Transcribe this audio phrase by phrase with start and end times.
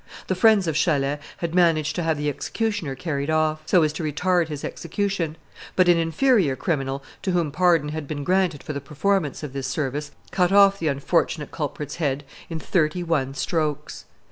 [0.25, 4.03] The friends of Chalais had managed to have the executioner carried off, so as to
[4.03, 5.37] retard his execution;
[5.75, 9.67] but an inferior criminal, to whom pardon had been granted for the performance of this
[9.67, 14.05] service, cut off the unfortunate culprit's head in thirty one strokes.